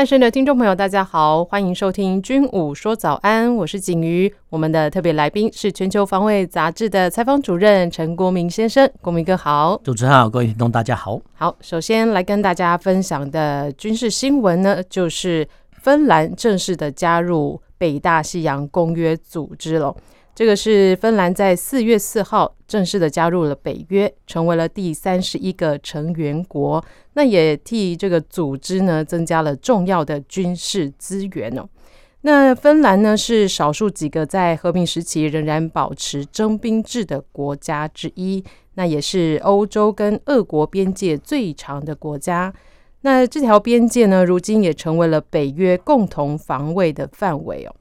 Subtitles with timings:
[0.00, 4.34] 单身的听众朋友，大家好，欢迎收听《军武说早安》，我是景瑜。
[4.48, 9.78] 我们的特别来宾是《全球防卫杂志》的采访主任陈国明先生，国明哥好。
[9.84, 11.20] 主持人好，各位听众大家好。
[11.34, 19.94] 好，首先来跟大家分享的军事新闻呢，就是芬兰正式的加入北大西洋公约组织了。
[20.34, 26.82] 这个是芬兰在四月四号正式的加入了北约，成为了第三十一个成员国。
[27.12, 31.68] 那也替这个组织呢增加了重要的军事资源哦。
[32.22, 38.42] 那芬兰呢是少数几个在和平时期仍然保持征兵制的国家之一，
[38.74, 42.52] 那也是欧洲跟俄国边界最长的国家。
[43.02, 47.74] 那这条边界呢，如今也成为了北约共同防卫的范围哦。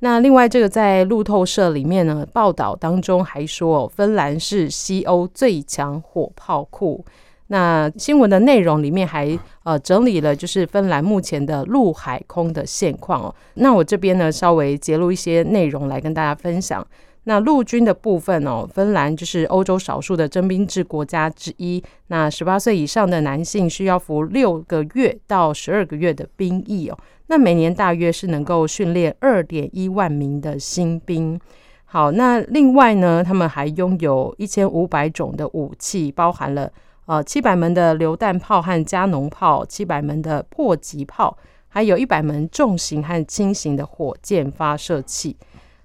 [0.00, 7.04] 那另外，这个在路透社里面呢，报道当中还说，芬兰是西欧最强火炮库。
[7.48, 13.34] 那新闻的内容里面还呃整理了，就是芬兰目前的陆海空的现况哦。
[13.54, 16.86] 那我这边呢，稍微揭露一些内容来跟大家分享。
[17.24, 21.82] 那陆军的部分哦，芬兰就是欧洲少数的征兵制国家之一。
[22.06, 26.98] 那十八岁以上的男性需要服六个月到十二个月的兵役哦。
[27.26, 31.38] 那每年大约是能够训练二点一万名的新兵。
[31.84, 36.72] 好，那另外呢，他们还拥有一千五百种的武器，包含了
[37.06, 41.36] 呃七百门的榴弹炮和加农炮，七百门的迫击炮，
[41.68, 45.36] 还有一百门重型和轻型的火箭发射器。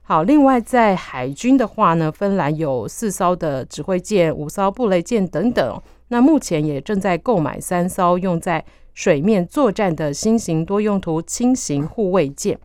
[0.07, 5.81] 好，另外在海军的话呢，芬兰有四艘的指挥舰、五艘布雷舰等等。
[6.09, 8.63] 那目前也正在购买三艘用在
[8.93, 12.55] 水面作战的新型多用途轻型护卫舰。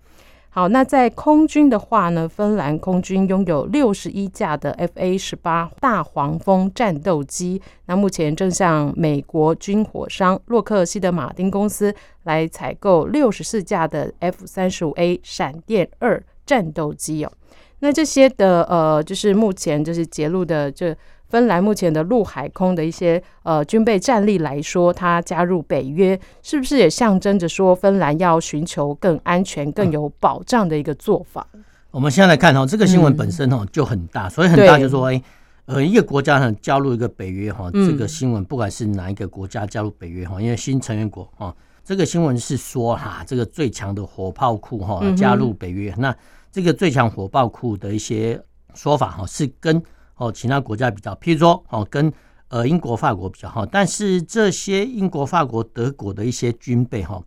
[0.50, 7.62] 好，那在空军的话呢，芬兰空军拥有六十一架的 FA 十八大黄蜂战斗机。
[7.86, 17.32] 那目前正向美国军火商洛克希德马丁公司来采购六十四架的 F 三十五 A 闪电二战斗机哦。
[17.78, 20.96] 那这些的呃，就是目前就是揭露的这。
[21.30, 31.46] 芬兰目前的陆海空的一些呃军备战力来说，它加入北约是不是也象征着说芬兰要寻求更安全、更有保障的一个做法？
[31.52, 31.62] 嗯、
[31.92, 35.22] 我们现在来看哈，这个新闻本身哈就很大，嗯、所以很大就是说，哎，
[35.66, 46.12] 呃，一个国家呢加入一个北约哈，这个新闻不管是哪一个国家加入北约哈，因为新成员国哈，这个新闻是说哈，这个最强的火炮库哈加入北约，那
[46.50, 48.42] 这个最强火爆库的一些
[48.74, 49.82] 说法哈是跟。
[50.20, 52.12] 哦，其他国家比较，譬如说，哦，跟
[52.48, 57.18] 呃英国、法国比较好，但是这些英国、法国、德国的一些军备，哈，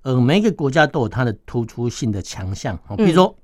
[0.00, 3.36] 呃，每一个国家都有它的突出性的强项，哦，譬如说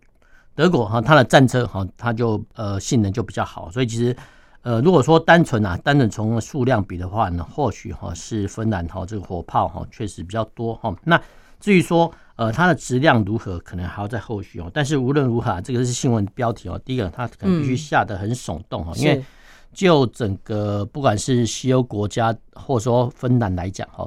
[0.54, 4.16] 德国哈，它的战车哈，它就呃性能就比较好，所以其实
[4.64, 11.20] 呃，如果说单纯啊，单纯从数量比的话呢，或许哈是芬兰哈这个火炮哈确实比较多哈，那
[11.60, 12.12] 至于说。
[12.36, 14.69] 呃，它的质量如何，可能还要在后续哦。
[14.75, 16.76] 但是无论如何，这个是新闻标题哦。
[16.84, 19.25] 第一个，它可能必须下得很耸动哈，因为
[19.72, 24.04] 就整个不管是西欧国家或者说芬兰来讲哈，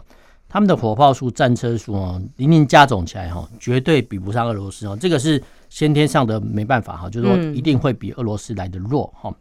[0.50, 4.98] 他们的火炮数、战车数哦，零零加总起来哈，绝对比不上俄罗斯哦。
[5.00, 9.34] 这个是先天上的没办法哈，就是说一定会比俄罗斯来的弱哈。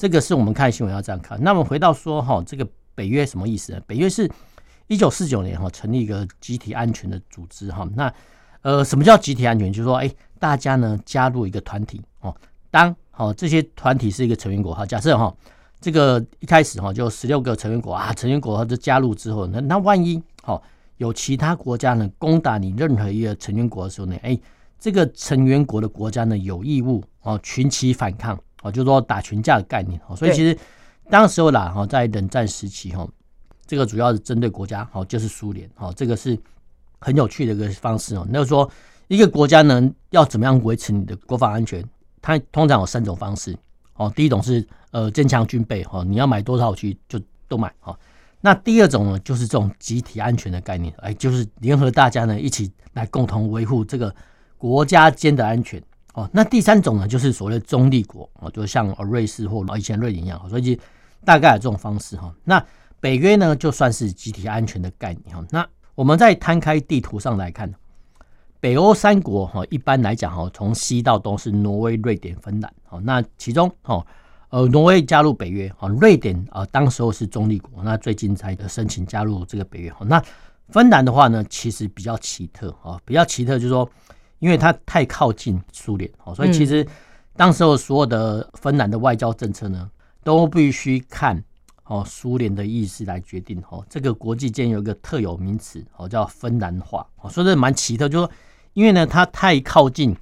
[0.00, 1.38] 这个是我们看新闻要这样看。
[1.42, 3.80] 那么回到说哈，这个北约什么意思呢？
[3.86, 4.30] 北约是。
[4.86, 7.88] 一九四九年哈，成立一个集体安全的组织哈。
[7.94, 8.12] 那
[8.62, 9.72] 呃，什么叫集体安全？
[9.72, 12.34] 就是说，哎，大家呢加入一个团体哦。
[12.72, 15.32] 当好这些团体是一个成员国哈，假设哈
[15.80, 20.60] 这个一开始哈就十六个成员国啊，成员国就加入之后，那那万一好
[20.96, 24.36] 有其他国家呢攻打你任何一个成员国的时候呢，哎，
[24.76, 30.16] 这个成员国的国家呢有义务哦群起反抗哦，就是说打群架的概念哦。
[30.16, 30.56] 所以其实
[31.08, 33.08] 当时候啦哈，在冷战时期哈。
[33.66, 36.36] 这个主要是针对国家，好，就是苏联，好，这个是
[36.98, 38.26] 很有趣的一个方式哦。
[38.28, 38.68] 那就说
[39.06, 41.80] 一个国家呢，要怎么样维持你的国防安全？
[42.20, 43.56] 它通常有三种方式，
[43.94, 47.96] 哦，第一种是呃增强军备，哈，你要买多少武器就都买，哈。
[48.40, 54.12] 那第二种呢，就是这种集体安全的概念，哎，就是联合大家呢一起来共同维护这个
[54.58, 55.80] 国家间的安全，
[56.14, 56.28] 哦。
[56.32, 60.78] 那第三种呢，就是所谓的中立国，哦，就像瑞士或以前瑞典一样，所以
[61.24, 62.34] 大概有这种方式，哈。
[62.44, 62.64] 那
[63.00, 65.44] 北约呢，就算是集体安全的概念哈。
[65.50, 67.72] 那我们在摊开地图上来看，
[68.60, 72.72] 北欧三国哈，一般来讲哈，从西到东是挪威、瑞典、芬兰。
[72.84, 74.04] 好，那其中哈，
[74.50, 79.92] 呃，挪威加入北约，哈，瑞典啊，当时候是中立国，那最近才申请加入这个北约。
[79.92, 80.22] 好，那
[80.68, 83.88] 芬兰的话呢，其实比较奇特啊，比较奇特就是说，
[84.40, 86.84] 因为它太靠近苏联，好，所以其实
[87.36, 89.88] 当时候所有的芬兰的外交政策呢，
[90.24, 91.40] 都必须看
[91.84, 93.62] 哦苏联的意思来决定。
[93.70, 97.06] 哦，这个国际间有一个特有名词，哦，叫芬兰化。
[97.20, 98.32] 哦，说这蛮奇特，就是说。
[98.72, 100.16] 因为呢，它太靠近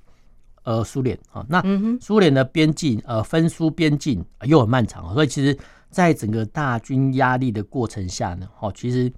[0.62, 1.62] 呃苏联啊，那
[2.00, 5.56] 苏联的边境呃分苏边境又很漫长，所以其实
[5.90, 9.12] 在整个大军压力的过程下呢，哦，其实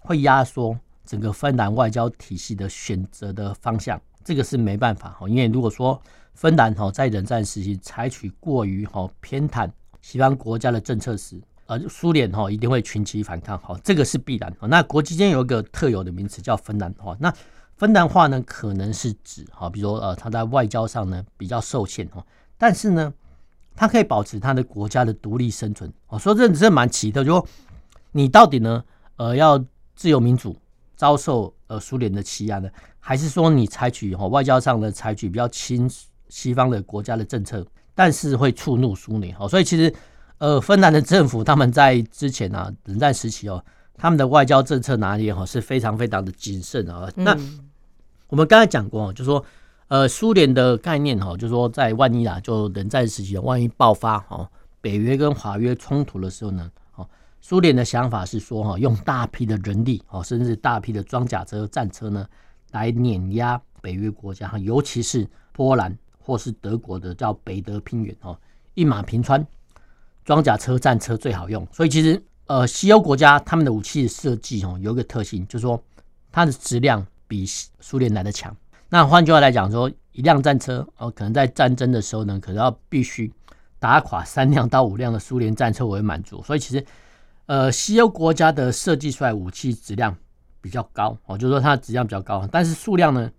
[0.00, 5.28] 会压缩整个芬兰外交体系的选择的方向，这个是没办法哈。
[5.28, 6.00] 因为如果说
[6.32, 14.52] 芬兰哈在冷战时期采取过于哈偏袒西方国家的政策时，呃，苏联哈一定会群起反抗，哈，这个是必然。
[14.62, 17.32] 那国际间有一个特有的名词叫芬兰话，那。
[17.76, 22.24] 芬兰话呢，可能是指哈，比如说呃，他在外交上呢比较受限哈，
[22.56, 23.12] 但是呢，
[23.74, 26.16] 他可以保持他的国家的独立生存哦。
[26.16, 27.48] 说这这蛮奇特，就说
[28.12, 28.84] 你到底呢，
[29.16, 29.58] 呃，要
[29.96, 30.56] 自由民主，
[30.94, 32.70] 遭受呃苏联的欺压呢，
[33.06, 35.86] 还是说你采取哈外交上的采取比较亲
[36.30, 37.62] 西方的国家的政策，
[37.94, 39.46] 但是会触怒苏联哦。
[39.46, 39.94] 所以其实
[40.38, 43.62] 呃，芬兰的政府他们在之前啊冷战时期哦。
[43.96, 47.08] 他们的外交政策拿捏哈是非常非常的谨慎啊。
[47.14, 47.32] 那
[48.26, 49.44] 我们刚才讲过，就是说，
[49.86, 54.50] 呃，苏联的概念哈，就是说，在万一啊，就冷战时期，万一爆发哈
[54.80, 57.08] 北约跟华约冲突的时候呢，哦，
[57.40, 62.26] 苏联的想法是说哈，用大批的人力哦，甚至大批的装甲车、战车呢，
[62.74, 68.38] 来碾压北约国家，尤其是波兰或是德国的叫北德平原哦，
[68.74, 69.44] 一马平川，
[70.24, 72.22] 装甲车、战车最好用，所以其实。
[72.46, 75.82] 呃，西欧国家他们的武器设计哦，有一个特性，就是说
[76.30, 77.46] 它的质量比
[77.80, 78.54] 苏联来的强。
[78.90, 83.32] 那换句话来讲说，一辆战车哦，可能在战争的时候呢，可能要必须
[83.78, 86.42] 打垮三辆到五辆的苏联战车为满足。
[86.42, 86.84] 所以其实，
[87.46, 90.14] 呃，西欧国家的设计出来武器质量
[90.64, 93.30] 比较高哦，就是说它的质量比较高，但是数量呢，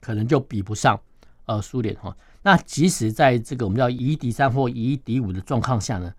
[0.00, 0.98] 可能就比不上
[1.44, 2.16] 呃苏联哈。
[2.40, 6.10] 那即使在这个我们叫以一敌三或以一敌五的状况下呢，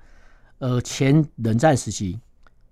[0.59, 2.19] 呃，前冷战时期。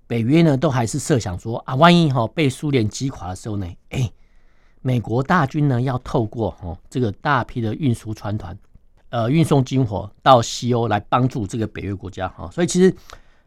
[0.06, 4.12] 北约呢，都还是设想说啊，万一哈被苏联击垮的时候呢，哎，
[4.82, 8.58] 美国大军呢要透过哦这个大批的运输船团，
[9.10, 12.50] 呃，运送军火到西欧来帮助这个北约国家哈。
[12.52, 12.96] 所以其实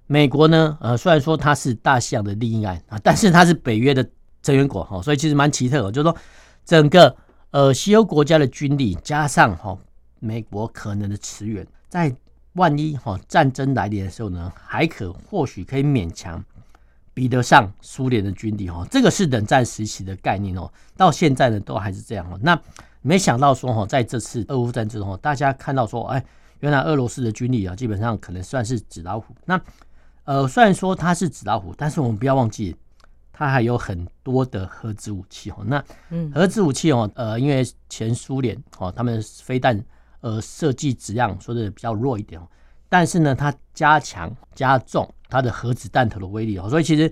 [0.07, 4.09] 美国呢，呃，虽然说它是大西洋的利益案啊，但是它是北约的
[4.43, 6.17] 成员国哈，所以其实蛮奇特的，就是说
[6.65, 7.17] 整个
[7.51, 9.77] 呃西欧国家的军力加上哈
[10.21, 12.15] 美国可能的驰援，在
[12.55, 16.45] 万一哈战争来临的时候呢，还可或许可以勉强。
[17.15, 20.73] 比得上苏联的军力哈，这个是冷战时期的概念哦。
[20.97, 22.41] 到现在呢，都还是这样哦。
[22.43, 22.59] 那
[23.03, 26.25] 没想到说哈，在这次俄乌战争中，大家看到说，哎，
[26.61, 29.35] 原来俄罗斯的军力啊，基本上可能算是纸老虎。
[29.45, 29.61] 那
[30.25, 32.75] 呃，虽然说它是纸老虎，但是我们不要忘记，
[33.33, 35.57] 它还有很多的核子武器哦。
[35.65, 35.83] 那
[36.35, 39.83] 核子武器哦，呃，因为前苏联哦，他们飞弹
[40.21, 42.47] 呃设计质量说的比较弱一点哦。
[42.89, 47.11] 但是呢，它加强加重它的核子弹头的威力哦，所以其实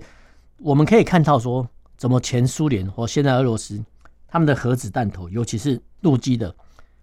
[0.57, 3.83] 我们可以看到说，怎么前苏联或现在俄罗斯
[4.27, 6.55] 他们的核子弹头，尤其是陆基的，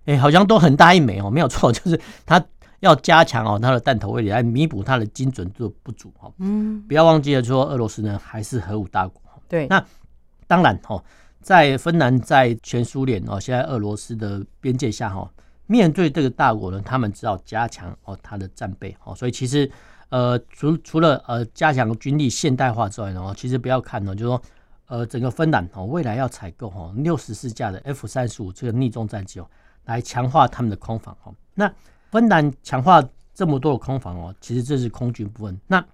[0.04, 2.42] 哎，好像都很大一枚哦，没有错， 就是它
[2.80, 6.32] 要加强哦它的弹头威力来弥补它的精准度不足哦。
[6.38, 9.20] 嗯，不要忘记了说，俄罗斯呢还是核武大国。
[9.48, 9.84] 对，那
[10.46, 11.02] 当然哦，
[11.40, 15.30] 在芬兰在前苏联哦，现在俄罗斯的边界下哈。
[15.70, 19.70] 面对这个大国呢，他们只好加强哦它的战备哦，所以其实
[20.08, 24.42] 呃除除了呃加强军力现代化之外呢，其实不要看呢，就是说
[24.86, 29.50] 呃整个芬兰哦未来要采购哈六十四架的 F 三十五这个逆中战机哦，
[29.84, 31.34] 来强化他们的空防哦。
[31.54, 31.70] 那
[32.10, 33.02] 芬兰强化
[33.34, 35.60] 这么多的空防哦，其实这是空军部分。
[35.66, 35.84] 那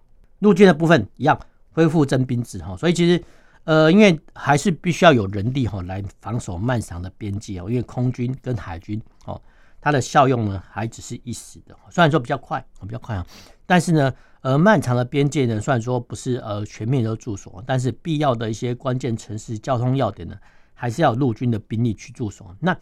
[0.40, 1.38] 陆军的部分一样
[1.70, 3.22] 恢复征兵制哈，所以其实
[3.64, 9.40] 呃因为还是必须要有人力哈来防守漫长的边界哦，因为空军跟海军哦。
[9.80, 11.76] 它的效用呢，还只是一时的。
[11.90, 13.26] 虽然说比较快，比较快啊，
[13.66, 20.34] 但是呢，呃，漫长的边界呢，虽然说不是呃全面都驻守，但是必要的一些关键城市、交通要点呢，
[20.72, 22.56] 还是要陆军的兵力去驻守。
[22.60, 22.74] 那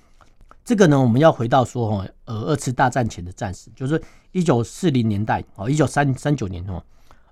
[0.65, 4.03] 这个呢，我们要回到说，哦，呃，二次大战前的战史，就是
[4.33, 6.83] 一九四零年代哦，一九三三九年哦，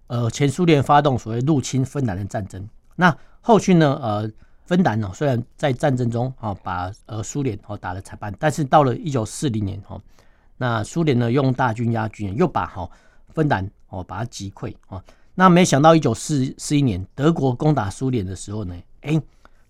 [0.07, 4.31] 呃，前苏联发动所谓入侵芬兰的战争，那后续呢，呃。
[4.67, 10.01] 芬兰哦，虽然在战争中啊把呃苏联哦打了惨败，但是到了一九四零年哦，
[10.59, 12.89] 那苏联呢用大军压军，又把哈
[13.35, 15.03] 芬兰哦把它击溃哦。
[15.35, 19.21] 那没想到一九四四一年德国攻打苏联的时候呢，哎，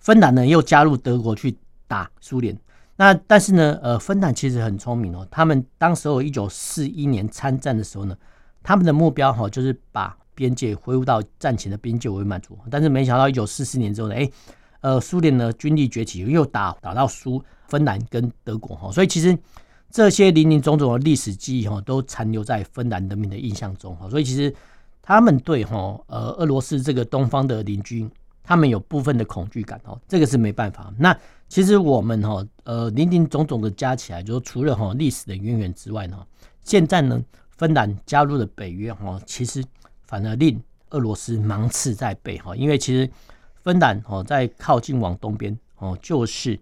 [0.00, 1.56] 芬兰呢又加入德国去
[1.88, 2.54] 打苏联。
[3.00, 8.14] 那但是呢，呃，芬兰其实很聪明哦，他们当时候一九四一年参战的时候呢，
[8.62, 12.58] 他们的目标哈就是把边界恢复到战前的边界为满足。
[12.70, 14.30] 但是没想到一九四四年之后呢，哎，
[14.82, 19.34] 呃，苏联呢军力崛起，又打打到苏芬兰跟德国哈，所以其实
[19.90, 24.10] 这些林林总总的历史记忆哈，都残留在芬兰人民的印象中哈。
[24.10, 24.54] 所以其实
[25.00, 28.06] 他们对哈呃俄罗斯这个东方的邻居，
[28.42, 30.92] 他们有部分的恐惧感哦，这个是没办法。
[30.98, 31.16] 那
[31.48, 36.26] 其实我们哈呃林林总总的加起来，就是除了哈历史的渊源之外呢，
[36.64, 39.64] 现在呢芬兰加入了北约哈，其实
[40.04, 43.08] 反而令俄罗斯芒刺在背哈，因为其实
[43.62, 46.58] 芬兰哦在靠近往东边哦，就是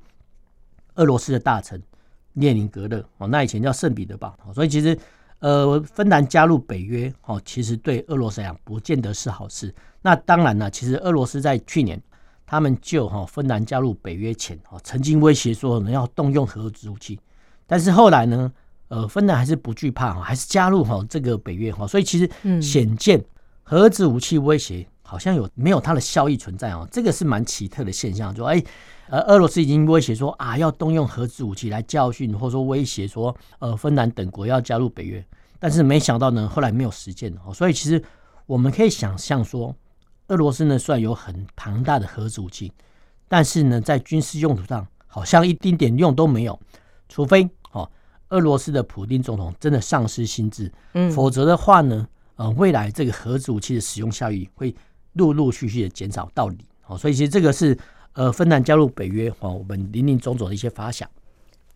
[0.94, 1.80] 俄罗斯的大城
[2.34, 4.98] 列宁格勒哦，那以前叫圣彼得堡，所以其实
[5.40, 9.74] 呃芬兰加入北约哦，其实对俄罗斯来讲不见得是好事。
[10.02, 12.00] 那当然了，其实俄罗斯在去年。
[12.50, 17.20] 他们就哈芬兰加入北约前哈，曾经威胁说呢要动用核子武器，
[17.66, 18.50] 但是后来呢，
[18.88, 23.22] 呃，芬兰还是不惧怕哈，还是加入哈这个北约哈，所以其实显见
[23.62, 28.64] 核子武器威胁好像有没有它的效益存在哦，这个是蛮奇特的现象，就哎，
[29.08, 35.24] 呃，俄罗斯已经威胁说啊要动用核子武器来教训或者说威胁说呃芬兰等国要加入北约，
[35.58, 38.02] 但是没想到呢后来没有实践哦，所以其实
[38.46, 39.74] 我们可以想象说。
[40.28, 42.70] 俄罗斯呢，虽然有很庞大的核子武器，
[43.28, 46.60] 但是呢，在军事用途上好像一丁点用都没有。
[47.08, 47.90] 除非哦，
[48.28, 54.76] 俄罗斯的普丁总统真的丧失心智，嗯，否则的话呢，呃，未来这个核子武器的使用效益会
[55.14, 56.58] 陆陆续续的减少到底。
[56.88, 57.74] 哦，所以其实这个是
[58.18, 61.08] 呃，芬兰加入北约哦，我们林林总总的一些发想。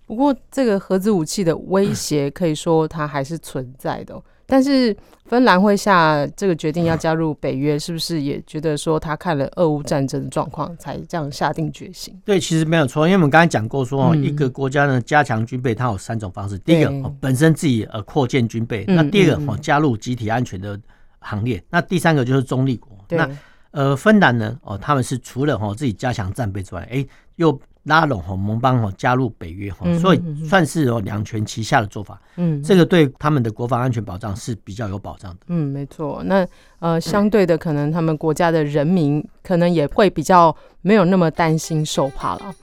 [0.06, 4.20] 不过，这个核子武器的威胁可以说它还是存在的。
[4.44, 4.94] 但是
[5.26, 12.20] 芬兰会下这个决定要加入北约，是不是也觉得说他看了俄乌战争的状况才这样下定决心？
[12.24, 16.58] 对，其实没有错，因为我们刚才讲过说，一个国家呢加强军备，它有三种方式。
[16.58, 20.78] 第一个，本身自己呃扩建军备；那第二个，加入集体安全的
[21.20, 22.90] 行列；那第三个就是中立国。
[23.08, 23.30] 那
[23.72, 27.04] 呃，芬兰呢，哦，他们是除了哈自己加强战备之外，哎，
[27.36, 27.60] 又。
[27.86, 32.16] 拉拢哈盟邦哈加入北约哈，所以算是哦两全其下的做法。
[32.36, 35.38] 嗯，这个对他们的国防安全保障是比较有保障的。
[35.48, 36.22] 嗯，没错。
[36.26, 36.46] 那
[36.78, 42.54] 呃，相对的，可能他们国家的人民可能也会比较没有那么担心受怕了。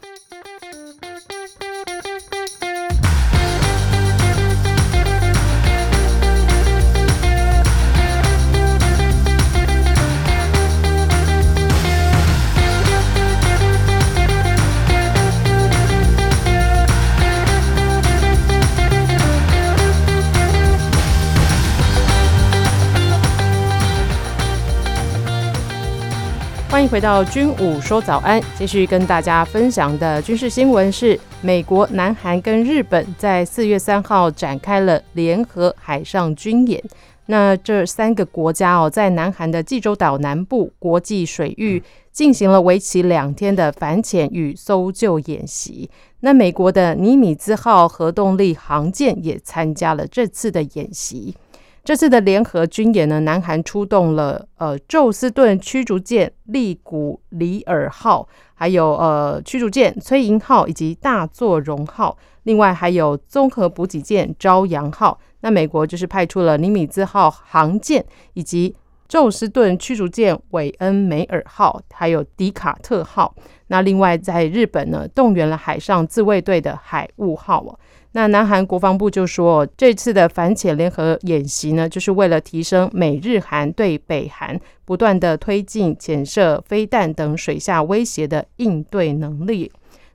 [26.92, 36.84] 回到军武说早安，继续跟大家分享的军事新闻是：美国、南韩跟日本在四月三号展开了联合海上军演。
[37.28, 45.88] 那这三个国家哦，在南韩的济州岛南部国际水域进行了为期两天的反潜与搜救演习。
[46.22, 51.36] 那美国的尼米兹号核动力航舰也参加了这次的演习。
[51.84, 65.20] 这次的联合军演呢，南韩出动了呃宙斯盾驱逐舰利古里尔号，还有呃驱逐舰崔银号以及大作荣号，另外还有综合补给舰朝阳号。
[65.42, 68.76] 那美国就是派出了尼米兹号航舰以及
[69.08, 73.34] 宙斯盾驱逐舰韦恩梅尔号，还有迪卡特号。
[73.68, 77.80] 那另外在日本呢，动员了海上自卫队的海雾号哦。
[78.14, 89.72] 那南韩国防部就说，这次的反潜联合演习呢，就是为了提升美日韩对北韩不断的推进潜射飞弹等水下威胁的应对能力。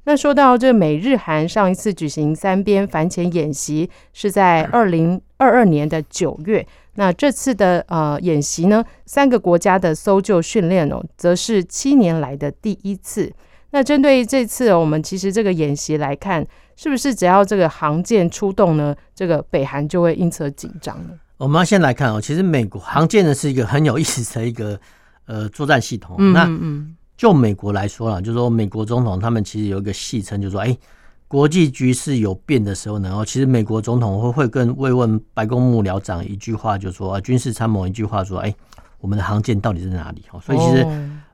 [0.06, 13.32] 那说到这美日韩上一次举行三边反潜演习是在二零二二年的九月，那这次的呃演习呢，三个国家的搜救训练哦，则是七年来的第一次。
[13.74, 21.10] 那针对这次我们其实这个演习来看，是不是只要这个航舰出动呢，这个北韩就会因此而紧张呢？
[21.38, 24.78] 我们要先来看哦，其实美国航舰呢是一个很有意思的一个
[25.26, 26.14] 呃作战系统。
[26.20, 30.78] 嗯嗯，那就美国来说了，就是说美国总统他们其实有一个戏称，就是说哎，
[31.26, 38.54] 国际局势有变的时候呢，哦，其实美国总统会会跟慰问白宫幕僚长一句话，就是说军事参谋一句话说，哎。
[39.00, 40.24] 我们的航舰到底在哪里？
[40.30, 40.82] 哦，所以其实，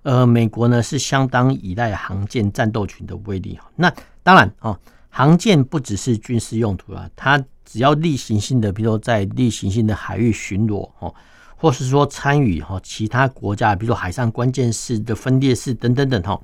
[0.03, 3.59] 呃，美国呢是相当依赖航舰战斗群的威力。
[3.77, 3.93] 那
[4.23, 4.79] 当然哦，
[5.09, 11.15] 航舰不只是军事用途啊，它只要例行性的，比如说在例行性的海域巡逻哦，
[11.57, 16.41] 或是说参与哈其他国家，比如说海上关键事的分裂式等等等哈，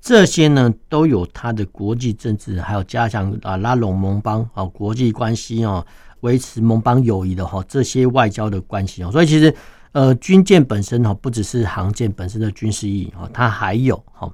[0.00, 5.84] 这些呢都有它的国际政治，还有加强啊拉拢盟邦啊国际关系啊，
[6.20, 9.10] 维持盟邦友谊的哈这些外交的关系哦。
[9.10, 9.52] 所以其实
[9.96, 14.30] 呃军舰本身哈不只是航舰本身的军事意义啊，它还有哈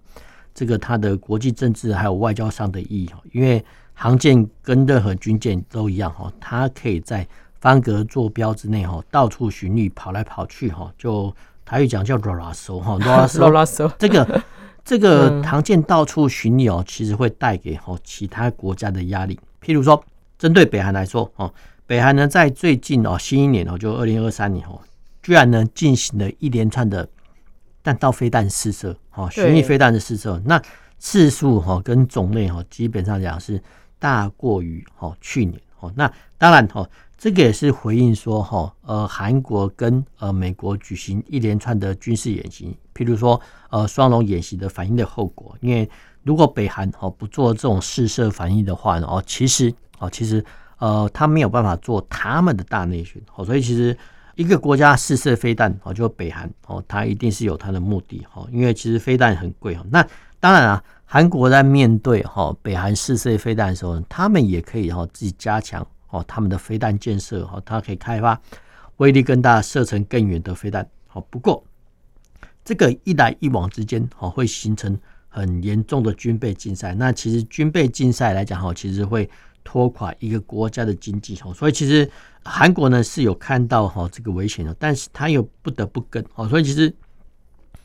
[0.53, 3.65] 这个它的国际政治还有外交上的意义哈，因为
[3.95, 7.25] 航舰跟任何军舰都一样哈，它可以在
[7.61, 11.33] 方格坐标之内哈到处巡逻跑来跑去哈，就
[11.65, 12.99] 台语讲叫罗拉索哈
[13.39, 14.43] 罗拉索这个。
[14.85, 19.39] 这个航舰到处巡游哦，其实会带给哈其他国家的压力。
[19.65, 20.03] 譬如说，
[20.37, 21.55] 针对北韩来说哦，
[21.87, 24.81] 北韩呢在最近哦新一年哦，就二零二三年哦，
[25.23, 27.09] 居然呢进行了一连串的
[27.83, 30.61] 弹道飞弹试射哦，巡弋飞弹的试射，那
[30.99, 33.63] 次数哈跟种类哈基本上讲是
[33.99, 35.93] 大过于哦去年哦。
[35.97, 42.77] 那当然哦，这个也是回应说哈呃韩国跟呃美国举行一连串的军事演习。
[42.95, 45.89] 譬如说，呃，双龙演习的反应的后果，因为
[46.25, 50.45] 如果北韩哦不做这种试射反应的话呢，哦，其实哦，其实
[50.77, 53.97] 呃，他没有办法做他们的大内训哦，所以其实
[54.35, 59.85] 一个国家试射飞弹哦，就北韩哦，它一定是有它的目的哈，因为其实飞弹很贵哈。
[59.91, 60.07] 那
[60.41, 68.41] 当然啊，韩国在面对哈北韩试射飞弹的时候，他们也可以哈自己加强哦他们的飞弹建设哈，它可以开发
[68.97, 70.89] 威力更大、射程更远的飞弹。
[71.07, 71.65] 好，不过。
[72.65, 74.97] 这个一来一往之间，哦，会形成
[75.33, 76.95] 很严重的军备竞赛。
[76.95, 79.29] 那其实军备竞赛来讲，哈，其实会
[79.65, 81.53] 拖垮一个国家的经济，哈。
[81.55, 82.09] 所以其实
[82.45, 86.47] 韩国呢是有看到哈这个危险的，但是他又不得不跟，哦。
[86.47, 86.95] 所以其实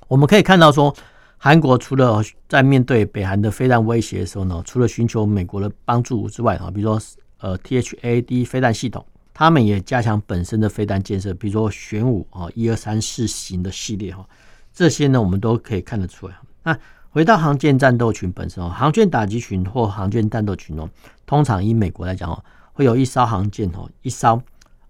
[0.10, 0.94] 我们可以看到说，
[1.38, 7.02] 韩国除了在面对北韩的飞弹威胁的时候呢，除了寻求美国的帮助之外，啊，比如说
[7.40, 14.28] 呃 THAAD 飞弹系统，他们也加强本身的飞弹建设，比如说玄武啊一二三四型的系列，哈。
[14.74, 16.36] 这些呢，我们都可以看得出来。
[16.62, 16.78] 那
[17.18, 20.88] 回到航舰战斗群本身哦，航舰打击群或航舰战斗群哦，
[21.26, 24.40] 通常以美国来讲哦，会有一艘航舰哦，一艘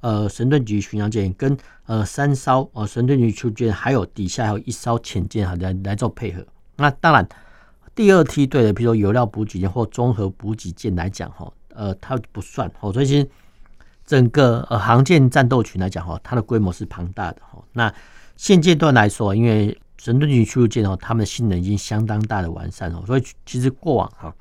[0.01, 6.45] 呃神盾局巡洋舰跟呃三艘呃神盾局驱逐舰，还有底下还有一艘潜舰哈来来做配合。
[6.75, 7.25] 那当然，
[7.95, 12.91] 第二梯队的，比如说油料补给舰或综合补给舰来讲哈，呃，它不算哦。
[12.91, 13.29] 所以其实
[14.05, 17.63] 整个呃航舰战斗群来讲哈，它的规模是庞大的哈。
[17.71, 17.93] 那
[18.35, 24.33] 现阶段来说，因为神盾局驱逐舰哦，他们的性能已经相当大的完善哦，所以其实过往哈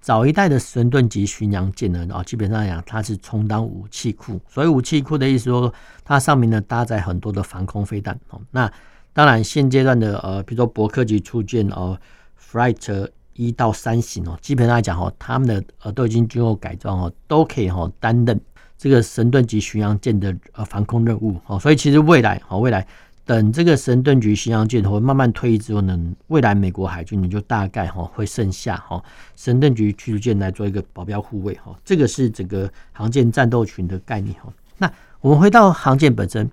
[0.00, 5.72] 早一代的神盾级巡洋舰呢，哦，基本上讲它是充当武器库，所以武器库的意思说，
[6.04, 8.40] 它上面呢搭载很多的防空飞弹哦。
[8.50, 8.72] 那
[9.12, 11.98] 当然现阶段的呃，比如说伯克级驱逐舰哦
[12.40, 18.40] ，Flight 一到三型哦，基本上来讲哦，他们的呃都已经经过改装哦，都可以哈担任
[18.78, 21.58] 这个神盾级巡洋舰的呃防空任务哦。
[21.58, 22.86] 所以其实未来哦，未来。
[23.28, 29.04] 等这个神盾局巡洋舰会慢慢退役之后呢，未来美国海军你就大概哈会剩下哈
[29.36, 34.50] 神盾局驱逐舰来做一个保镖护卫哈，这个是整个航舰战斗群的概念哈。
[34.78, 36.50] 那我们回到航舰本身，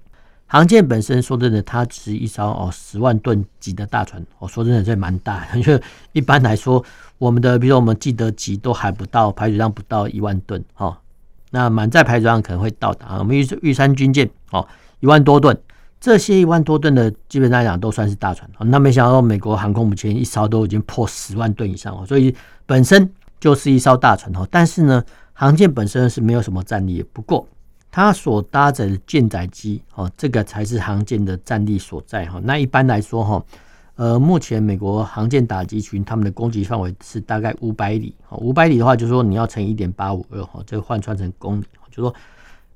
[0.47, 6.83] 航舰本身说真的，它只是一艘哦十万吨级的大船，我说真的这蛮大的，因为一般来说
[7.17, 10.99] 我们的比如说我们记得级都还不到排水量不到一万吨哈，
[11.51, 14.67] 那满载排水量可能会到达我们玉玉山军舰哦
[14.99, 15.57] 一万多吨。
[15.99, 18.47] 这些一万多吨的，基本上来讲都算是大船。
[18.59, 24.47] 那没想到美国航空母舰一艘都已经破十万吨以上哦，所以本身就是一艘大船哦。
[24.51, 25.03] 但是呢，
[25.33, 27.47] 航舰本身是没有什么战力，不过
[27.91, 32.39] 它所搭载的舰载机哦，这个才是航舰的战力所在哈。
[32.43, 33.43] 那一般来说哈，
[33.95, 42.13] 呃，目前美国航舰打击群他们的攻击范围是大概五百里，五百里的话就是说你要乘一点八五二哈，这换算成公里，就是说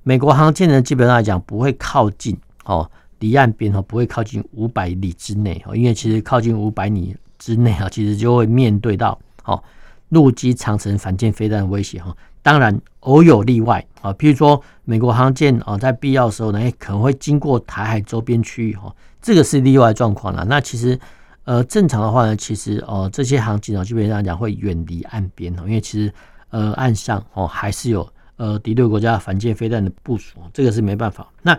[0.02, 2.90] 美国航舰呢基本上来讲不会靠近哦。
[3.20, 9.62] 离岸边哈不会靠近五百里之内哈，因为其实靠近五百里之内啊，其实就会面对到哦
[10.10, 12.16] 陆基长城反舰飞弹的威胁哈。
[12.42, 20.46] 当然偶有例外啊，譬如说美国航舰啊，在必要的时候呢，可能会经过台海周边区域哈，这个是例外状况了。
[20.46, 20.98] 那其实
[21.44, 26.12] 呃正常的话呢，其实哦这些航舰啊基本上讲会远离岸边哈，因为其实
[26.50, 31.28] 呃岸上哦还是有呃敌对国家反舰飞弹的部署，这个是没办法。
[31.42, 31.56] 那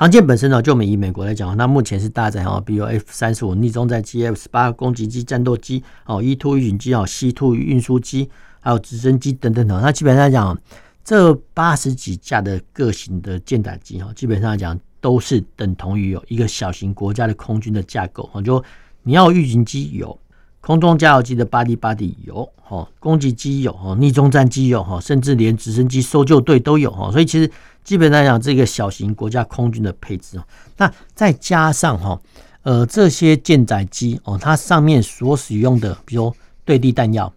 [0.00, 8.26] 航舰本身呢，就我们以美国来讲，那目前是搭载哈，比如 F 三十五逆中载机、F 十八攻击机、战斗机哦，E two 预警机哦，C two 运输机，
[8.60, 9.78] 还有直升机等等等。
[9.82, 10.58] 那基本上来讲，
[11.04, 18.40] 这八十几架的各型的舰载机哈，基本上来讲都是等同于有一个小型国家的空军的架构哈。
[18.40, 18.64] 就
[19.02, 20.18] 你要预警机有，
[20.60, 27.10] 空中加油机的 body body 有哈，攻击机有哈，逆中战机有哈，甚至连直升机搜救队都有哈。
[27.12, 27.50] 所以其实。
[27.82, 30.44] 基本上讲，这个小型国家空军的配置哦，
[30.76, 32.20] 那再加上哈，
[32.62, 36.32] 呃，这些舰载机哦，它上面所使用的，比如
[36.66, 37.32] 对地弹药、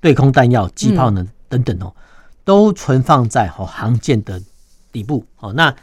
[0.00, 1.94] 对空弹药、机炮呢等等哦，
[2.44, 4.42] 都存放在哦航舰的
[4.90, 5.52] 底部哦。
[5.52, 5.74] 那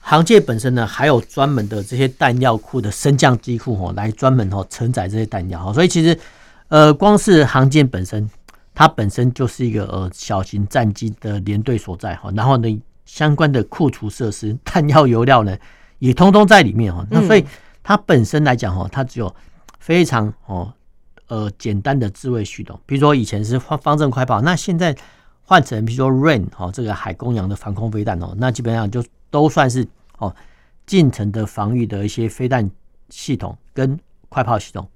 [0.00, 5.70] 航舰本身呢，还有专门的这些弹药库的升降机库哦，来专门哦承载这些弹药。
[5.74, 6.18] 所以其实
[6.68, 8.28] 呃，光是航舰本身，
[8.74, 12.30] 它本身就是一个呃小型战机的连队所在哈。
[12.34, 15.56] 然后呢，相关的库储设施、 弹药、油料呢，
[15.98, 17.06] 也通通在里面哈。
[17.10, 17.44] 那所以。
[17.80, 19.34] 它本身来讲哈，它只有
[19.78, 20.70] 非常哦
[21.28, 24.94] 呃简单的自卫系统，比如说以前是方方阵快炮，那现在
[25.40, 30.36] 换成比如说 Rain 哦这个海公洋的防空飞弹哦，那基本上就都算是哦
[30.84, 32.70] 近程的防御的一些飞弹
[33.08, 34.86] 系统跟快炮系统，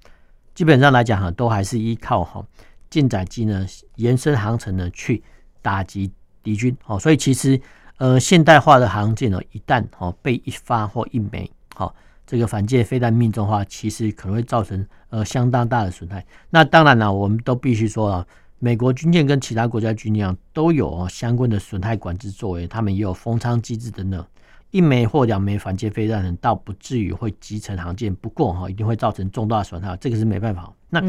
[0.53, 2.45] 基本上来讲哈，都还是依靠哈
[2.89, 5.23] 舰载机呢延伸航程呢去
[5.61, 6.11] 打击
[6.41, 7.59] 敌军哦，所以其实
[7.97, 11.95] 呃现代化的航舰呢，一旦哦被一发或一枚好。
[12.25, 16.25] 这个反舰飞弹命中的话，其实可能会造成呃相当大的损害。
[16.49, 18.25] 那当然了，我们都必须说啊，
[18.59, 24.25] 美国军舰跟其他国家军舰都有相关的损害管制作为，他们也有封舱机制等等。
[24.73, 30.73] 一枚或两枚反舰飞弹呢，倒不至于会击沉航舰，不过哈，一定会造成重大损害，这个是没办法。
[30.89, 31.01] 那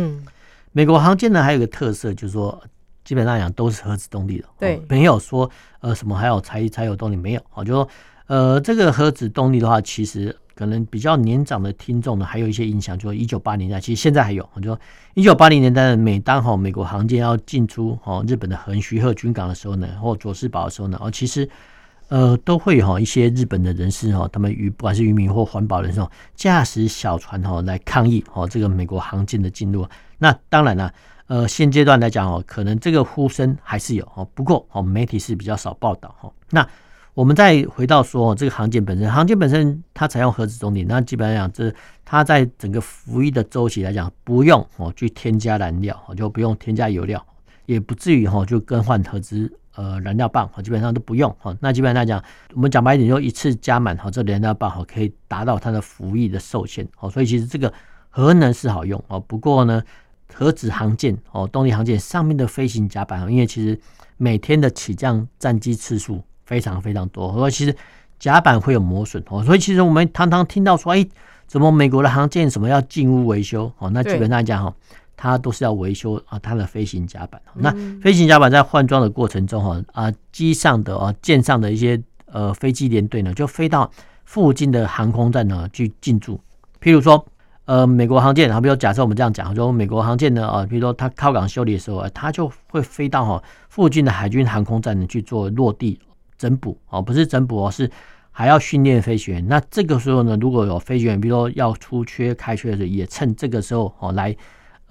[0.70, 2.62] 美国航舰呢，还有一个特色就是说，
[3.04, 5.50] 基本上讲都是核子动力的，对，没有说
[5.80, 7.88] 呃什么还有柴柴油动力没有好，就说
[8.26, 10.36] 呃这个核子动力的话，其实。
[10.56, 14.48] 可能比较年长的听众呢，还有一些印象，就一九八零年代，其实现在还有。
[14.52, 14.80] 我就说，
[15.14, 21.50] 一九八零年代，每当哈美国航舰要进出哈日本的横须贺军港的时候呢，或佐世保的时候呢，哦，其实
[22.08, 26.00] 呃都会哈一些日本的人士哈，他们渔不管是渔民或环保人士，
[26.34, 29.86] 驾驶小船哈来抗议哈这个美国航舰的进入。
[30.18, 30.92] 那当然了，
[31.26, 36.32] 呃，现阶段来讲哦，可能这个呼声还是有哦，不过哦媒体是比较少报道哈。
[36.50, 36.66] 那
[37.14, 47.24] 我们再回到说这个航舰本身，航舰本身它采用核子动力，那基本上讲，这它在整个服役的周期来讲，不用哦去添加燃料，就不用添加油料，
[47.66, 51.56] 也不至于哈就更换核子呃燃料棒，基本上都不用哈。
[51.60, 52.22] 那基本上来讲，
[52.54, 57.10] 我们讲白一点，就一次加满哈这燃料棒哈，可以达到它的服役的寿限哦。
[57.10, 57.72] 所以其实这个
[58.10, 59.18] 核能是好用哦。
[59.20, 59.82] 不过呢，
[60.32, 63.80] 核子航舰哦，动力航舰上面的飞行甲板，因为其实
[64.16, 66.22] 每天的起降战机次数。
[66.46, 67.74] 非常非常多，所以其实
[68.18, 71.02] 甲板会有磨损哦，所以其实我们常常听到说，哎，
[71.46, 73.88] 怎么美国的航舰什么要进屋维修哦？
[73.94, 74.74] 那基本上来讲哈，
[75.16, 77.40] 它都是要维修啊，它的飞行甲板。
[77.54, 83.90] 那飞行甲板在换装的过程中哈啊，机上的啊舰上的一些呃飞机连队呢，就飞到
[84.24, 86.40] 附近的航空站呢去进驻，
[86.80, 87.24] 譬如说。
[87.66, 95.98] 呃，美国航舰，好，比如假设我们这样讲，说美国航舰呢，啊，比如说它靠港修理的时候，它就会飞到哈附近的海军航空站呢去做落地
[96.36, 97.90] 整补，哦，不是整补哦，是
[98.30, 99.48] 还要训练飞行员。
[99.48, 104.36] 那这个时候呢，如果有飞行员，比如说要出缺、开缺的时候，也趁这个时候哦来，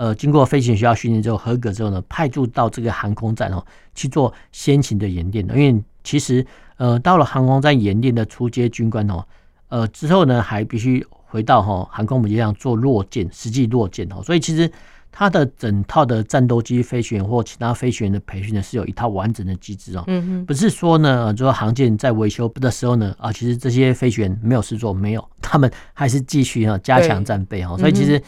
[0.03, 5.55] 呃，经过飞行学校训练之后合格之后呢，派驻到这个航空站哦去做先行的演练的。
[5.57, 6.45] 因为其实
[6.77, 9.23] 呃到了航空站演练的初阶军官哦，
[9.69, 11.05] 呃之后呢还必须。
[11.33, 14.71] 回到哈航空母舰上做落舰，实际落舰哦，所以其实
[15.11, 20.03] 它的整套的战斗机飞行员或其他飞行员的培训呢，是有一套完整的机制哦。
[20.05, 27.75] 嗯嗯，不是说呢，就说航舰在维修的时候呢，啊，其实这些飞行员没有事做，没有，他们还是继续啊加强战备哈。
[27.79, 28.21] 所以其实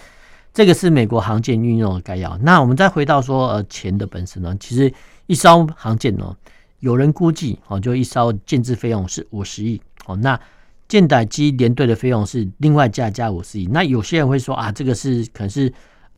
[0.55, 2.35] 这个是美国航舰运用的概要。
[2.39, 4.91] 那我们再回到说呃钱的本身呢，其实
[5.27, 6.35] 一艘航舰呢，
[6.79, 10.39] 有人估计哦，就一艘建制费用是五十亿哦，那。
[10.87, 15.73] 舰载机连队的费用是另外加加五十亿，那有些人会说啊，这个是可能是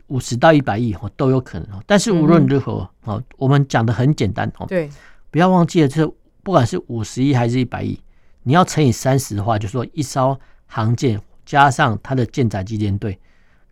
[0.07, 1.81] 五十到一百亿哦，都有可能。
[1.85, 4.89] 但是无论如何哦，我们讲的很简单哦，对，
[5.31, 6.05] 不要忘记了，这
[6.43, 7.97] 不管是五十亿还是一百亿，
[8.43, 13.17] 你要乘以三十的话，就说一艘航舰加上它的舰载机连队，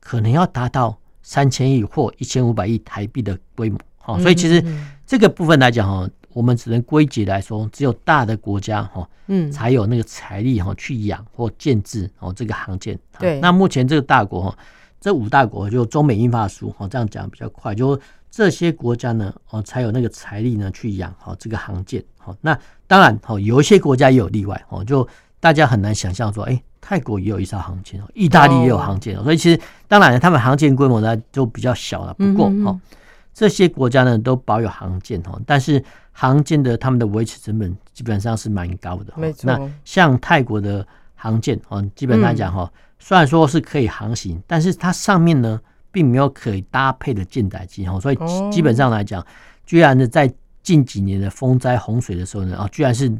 [0.05, 3.79] 可能要达到三千亿或一千五百亿台币的规模。
[3.97, 4.63] 好，所以其实
[5.03, 6.07] 这个部分来讲哈。
[6.35, 12.99] 我们只能归结来说，只有大的国家哈，嗯，才有那个财力哈去养或建制哦这个航舰。
[13.17, 14.57] 对，那目前这个大国哈，
[14.99, 17.97] 这五大国就中美英法苏哈，这样讲比较快，就
[18.29, 22.03] 这些国家呢哦才有那个财力呢去养好这个航舰。
[22.17, 25.07] 好，那当然哦，有一些国家也有例外哦，就
[25.45, 32.13] 大家很难想象说，哎，泰国也有一艘航舰哦，意大利也有航舰哦，所以其实当然他们航舰规模呢就比较小了。
[32.15, 32.79] 不过哈，
[33.31, 35.83] 这些国家呢都保有航舰哈，但是。
[36.17, 39.51] 航舰的他们的维持成本基本上是蛮高的，没错。
[39.51, 45.59] 那像泰国的航舰哦，基本上来讲哈，虽然说是可以航行，但是它上面呢
[45.91, 48.17] 并没有可以搭配的舰载机哈，所以
[48.49, 49.21] 基本上来讲，
[49.65, 53.13] 居然呢在近几年的风灾洪水的时候呢，啊，居然是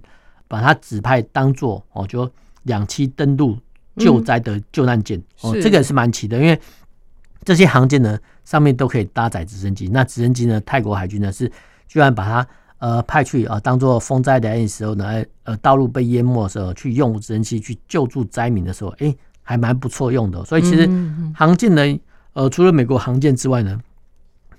[0.47, 2.29] 把它指派当做哦，就
[2.63, 3.57] 两栖登陆
[3.97, 6.59] 救灾的救难舰、嗯、哦，这个也是蛮奇的，因为
[7.43, 11.51] 这些航舰呢上面都可以搭载直升机，那直升机呢，泰国海军呢是
[11.87, 12.47] 居然把它
[12.79, 20.43] 呃派去啊当做风灾来临的时候呢，呃道路被淹没的时候去用直升机去救助灾民的时候，哎、欸，还蛮不错用的。
[20.45, 20.87] 所以其实
[21.35, 21.99] 航舰呢，
[22.33, 23.79] 呃除了美国航舰之外呢。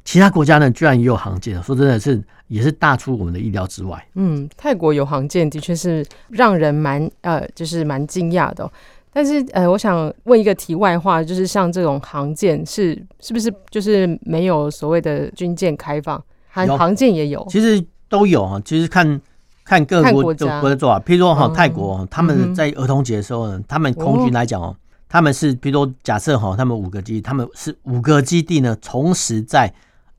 [0.07, 4.03] 其他国家呢，居然也有航舰，说真的是也是大出我们的意料之外。
[4.14, 8.73] 嗯，泰国有航舰，的确是让人蛮呃，就是蛮惊讶的、喔。
[9.12, 16.23] 但是呃，我想问一个题外话，就是像这种航舰是是不是就是没有所谓的军舰开放？
[16.49, 18.62] 航航舰也有，其实都有啊。
[18.64, 19.21] 其实看
[19.64, 24.77] 看各国的国的做法，譬如说哈，泰国、嗯、他们在儿童节的时候呢，他们空军来讲哦，
[25.09, 29.75] 他们是譬如说假设哈，他们五个基地，他们是五个基地呢，同时在。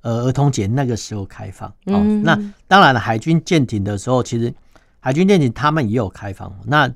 [0.08, 2.00] 呃，儿童节那个时候开放哦。
[2.24, 2.34] 那
[2.66, 4.54] 当然了，海军舰艇的时候，其实
[5.02, 6.50] 海军舰艇他们也有开放。
[6.64, 6.90] 那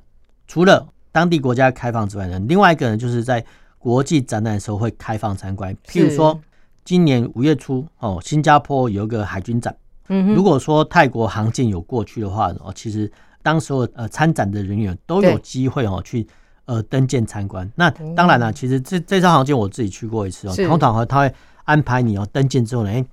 [0.46, 3.44] 除了当地国家开放之外呢，另外一个呢，就是在
[3.78, 5.76] 国际展览的时候会开放参观。
[5.86, 6.40] 譬如说，
[6.86, 9.76] 今年五月初哦，新加坡有一个海军展。
[10.08, 16.26] 嗯如果说泰国航舰有过去的话哦，其实当时候呃参展的人员都有机会哦去
[16.64, 17.70] 呃登舰参观。
[17.74, 21.34] 那当然了，其实这这艘航舰我自己去过一次哦，通常和他会。
[21.64, 23.04] 安排你哦，登舰之后呢，哎，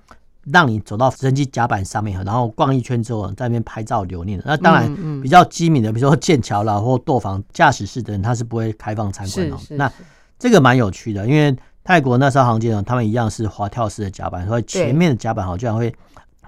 [0.52, 4.42] 让你走到直升机甲板上面，然后逛一圈之后，在那边拍照留念。
[4.44, 9.56] 那当然，比较机敏的，比如说剑桥啦或舵房驾驶室的人，他是不会开放参观的。
[9.70, 9.92] 那
[10.38, 15.94] 这个蛮有趣的，因为泰国那艘航舰呢，他们一样是滑跳式的甲板，所以前面的甲板好像会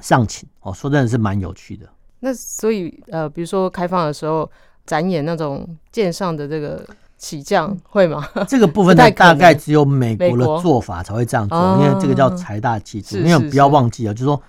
[0.00, 1.88] 上倾哦，说真的是蛮有趣的。
[2.20, 4.50] 那所以呃，比如说开放的时候
[4.86, 6.84] 展演那种舰上的这个。
[7.22, 8.28] 起降会吗？
[8.48, 13.16] 这个部分呢，大概只有美国的做法才会这样做，因为这个叫财大气粗。
[13.16, 14.42] 因为不要忘记啊，就是说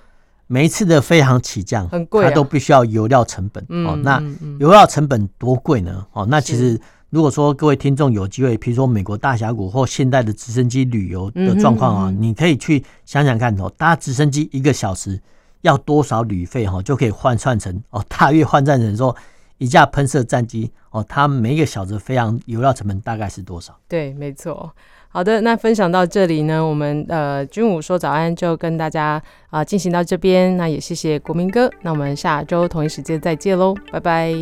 [0.47, 3.95] 每一次的飞航起降，很贵，它都必须要油料成本哦。
[3.97, 4.19] 那
[4.59, 6.03] 油料成本多贵呢？
[6.13, 6.79] 哦，那其实
[7.11, 15.21] 如果说各位听众有机会，比如说美国大峡谷或现代的直升机旅游的状况啊，你可以去想想看哦，搭直升机一个小时
[15.61, 19.15] 要多少旅费哈，就可以换算成哦，大约换算成说。
[19.57, 23.77] 一架喷射战机哦，它每一个小时飞航油料成本大概是多少？
[23.87, 24.73] 对，没错。
[25.09, 30.57] 好的，那分享到这里呢，我们呃军武说早安就跟大家啊进行到这边。
[30.57, 34.33] 那也谢谢国民哥，那我们下周同一时间再见喽，拜拜。